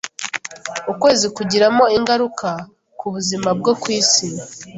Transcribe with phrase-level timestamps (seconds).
[0.91, 2.49] ukwezi kugiramo ingaruka
[2.99, 4.25] ku buzima bwo ku isi